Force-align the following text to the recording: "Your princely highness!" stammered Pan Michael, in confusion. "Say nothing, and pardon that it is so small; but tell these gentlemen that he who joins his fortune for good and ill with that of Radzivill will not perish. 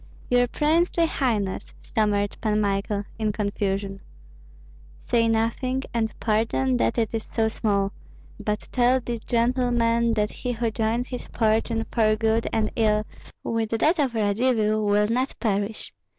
"Your 0.31 0.47
princely 0.47 1.05
highness!" 1.05 1.75
stammered 1.83 2.35
Pan 2.41 2.59
Michael, 2.59 3.03
in 3.19 3.31
confusion. 3.31 4.01
"Say 5.05 5.27
nothing, 5.27 5.83
and 5.93 6.11
pardon 6.19 6.77
that 6.77 6.97
it 6.97 7.13
is 7.13 7.27
so 7.31 7.47
small; 7.49 7.91
but 8.39 8.67
tell 8.71 8.99
these 8.99 9.19
gentlemen 9.23 10.13
that 10.13 10.31
he 10.31 10.53
who 10.53 10.71
joins 10.71 11.09
his 11.09 11.27
fortune 11.27 11.85
for 11.91 12.15
good 12.15 12.49
and 12.51 12.71
ill 12.75 13.05
with 13.43 13.69
that 13.77 13.99
of 13.99 14.15
Radzivill 14.15 14.83
will 14.83 15.07
not 15.07 15.35
perish. 15.39 15.93